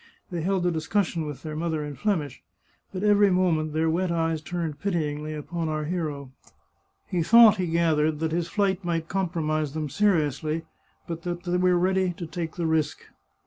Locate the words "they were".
11.43-11.77